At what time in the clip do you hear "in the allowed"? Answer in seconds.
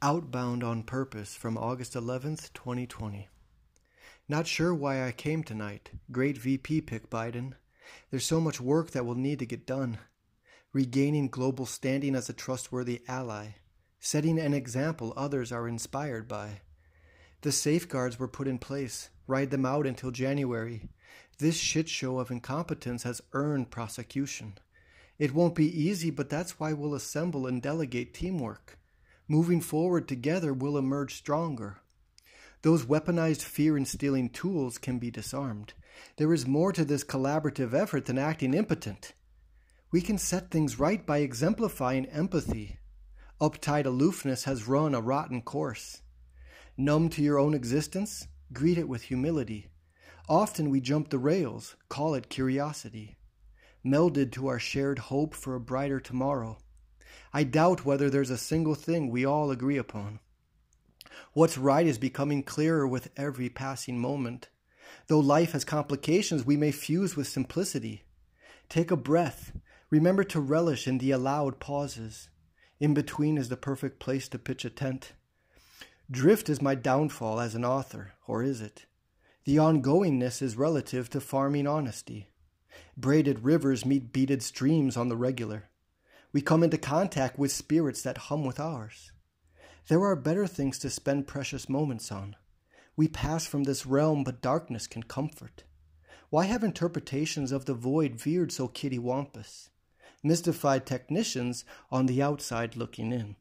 70.86-71.60